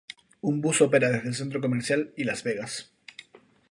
[0.41, 2.91] Un bus opera desde el centro comercial y Las Vegas.